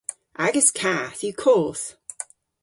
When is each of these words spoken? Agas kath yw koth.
Agas 0.45 0.69
kath 0.79 1.21
yw 1.27 1.35
koth. 1.43 1.85